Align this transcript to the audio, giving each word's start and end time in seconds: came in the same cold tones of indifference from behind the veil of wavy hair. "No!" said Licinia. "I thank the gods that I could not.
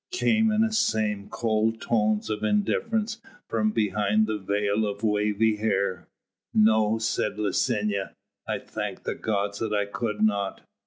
came 0.09 0.51
in 0.51 0.61
the 0.61 0.73
same 0.73 1.29
cold 1.29 1.79
tones 1.79 2.27
of 2.31 2.41
indifference 2.41 3.21
from 3.47 3.69
behind 3.69 4.25
the 4.25 4.39
veil 4.39 4.83
of 4.87 5.03
wavy 5.03 5.57
hair. 5.57 6.07
"No!" 6.55 6.97
said 6.97 7.37
Licinia. 7.37 8.15
"I 8.47 8.57
thank 8.57 9.03
the 9.03 9.13
gods 9.13 9.59
that 9.59 9.73
I 9.73 9.85
could 9.85 10.23
not. 10.23 10.61